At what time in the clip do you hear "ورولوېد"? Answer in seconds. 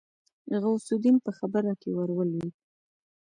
1.93-2.53